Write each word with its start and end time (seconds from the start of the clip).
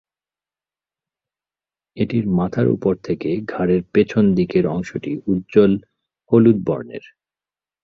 এটির 1.97 2.25
মাথার 2.29 2.67
উপর 2.67 2.93
থেকে 3.03 3.29
ঘাড়ের 3.47 3.81
পেছন 3.93 4.23
দিকের 4.35 4.65
অংশটি 4.67 5.11
উজ্জ্বল 5.27 5.71
হলুদ 6.31 6.57
বর্ণের। 6.65 7.03